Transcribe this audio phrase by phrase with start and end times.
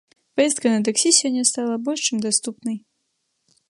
[0.39, 2.77] Паездка на таксі сёння стала больш, чым даступнай.